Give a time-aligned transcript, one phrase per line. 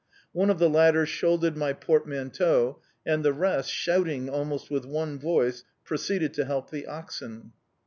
[0.31, 5.63] One of the latter shouldered my portmanteau, and the rest, shouting almost with one voice,
[5.83, 7.51] proceeded to help the oxen.